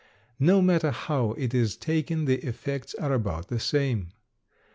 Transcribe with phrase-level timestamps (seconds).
[0.39, 4.09] No matter how it is taken the effects are about the same.